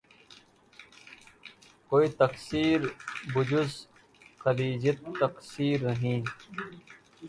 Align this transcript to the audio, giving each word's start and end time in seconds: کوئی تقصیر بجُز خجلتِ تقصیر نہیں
کوئی 1.89 2.07
تقصیر 2.21 2.79
بجُز 3.33 3.71
خجلتِ 4.41 4.99
تقصیر 5.21 5.77
نہیں 5.87 6.19